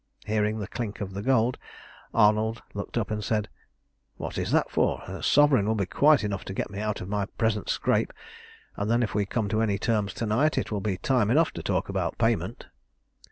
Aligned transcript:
Hearing 0.25 0.57
the 0.57 0.65
clink 0.65 0.99
of 0.99 1.13
the 1.13 1.21
gold, 1.21 1.59
Arnold 2.11 2.63
looked 2.73 2.97
up 2.97 3.11
and 3.11 3.23
said 3.23 3.49
"What 4.17 4.35
is 4.39 4.49
that 4.49 4.71
for? 4.71 5.03
A 5.07 5.21
sovereign 5.21 5.67
will 5.67 5.75
be 5.75 5.85
quite 5.85 6.23
enough 6.23 6.43
to 6.45 6.55
get 6.55 6.71
me 6.71 6.79
out 6.79 7.01
of 7.01 7.07
my 7.07 7.27
present 7.37 7.69
scrape, 7.69 8.11
and 8.75 8.89
then 8.89 9.03
if 9.03 9.13
we 9.13 9.27
come 9.27 9.47
to 9.49 9.61
any 9.61 9.77
terms 9.77 10.15
to 10.15 10.25
night 10.25 10.57
it 10.57 10.71
will 10.71 10.81
be 10.81 10.97
time 10.97 11.29
enough 11.29 11.51
to 11.51 11.61
talk 11.61 11.87
about 11.87 12.17
payment." 12.17 12.65